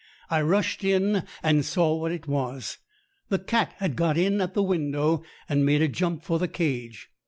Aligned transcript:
I 0.31 0.41
rushed 0.41 0.83
in 0.83 1.21
and 1.43 1.63
saw 1.63 1.93
what 1.95 2.11
it 2.11 2.25
was. 2.27 2.79
The 3.29 3.37
cat 3.37 3.75
had 3.77 3.95
got 3.95 4.17
in 4.17 4.41
at 4.41 4.55
the 4.55 4.63
window, 4.63 5.21
and 5.47 5.63
made 5.63 5.83
a 5.83 5.87
jump 5.87 6.23
for 6.23 6.39
the 6.39 6.47
cage. 6.47 7.09